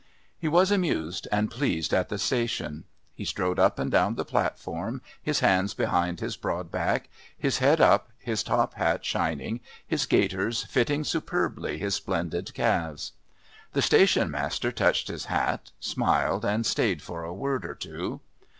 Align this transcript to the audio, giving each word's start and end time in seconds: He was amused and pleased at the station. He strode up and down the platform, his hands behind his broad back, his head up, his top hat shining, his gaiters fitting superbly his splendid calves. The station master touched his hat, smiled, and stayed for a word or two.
He 0.39 0.47
was 0.47 0.71
amused 0.71 1.27
and 1.31 1.51
pleased 1.51 1.93
at 1.93 2.09
the 2.09 2.17
station. 2.17 2.85
He 3.13 3.23
strode 3.23 3.59
up 3.59 3.77
and 3.77 3.91
down 3.91 4.15
the 4.15 4.25
platform, 4.25 5.03
his 5.21 5.41
hands 5.41 5.75
behind 5.75 6.21
his 6.21 6.35
broad 6.37 6.71
back, 6.71 7.07
his 7.37 7.59
head 7.59 7.79
up, 7.79 8.09
his 8.17 8.41
top 8.41 8.73
hat 8.73 9.05
shining, 9.05 9.59
his 9.85 10.07
gaiters 10.07 10.63
fitting 10.63 11.03
superbly 11.03 11.77
his 11.77 11.93
splendid 11.93 12.51
calves. 12.55 13.11
The 13.73 13.83
station 13.83 14.31
master 14.31 14.71
touched 14.71 15.07
his 15.07 15.25
hat, 15.25 15.69
smiled, 15.79 16.43
and 16.45 16.65
stayed 16.65 17.03
for 17.03 17.23
a 17.23 17.31
word 17.31 17.63
or 17.63 17.75
two. 17.75 18.21